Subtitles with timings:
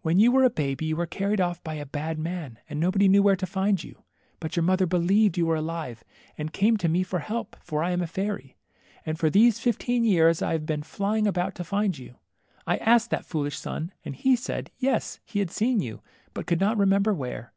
[0.00, 3.06] When you were a baby you were carried off by a bad man, and nobody
[3.06, 4.02] knew where to find you.
[4.40, 6.02] But your mother believed you^ were alive,
[6.36, 8.56] and came to me for help, for I am a fairy.
[9.06, 12.16] And for these fifteen years I have been flying about to find you.
[12.66, 16.02] I asked that foolish sun, and he said, yes, he had seen you,
[16.34, 17.52] but could not remember where.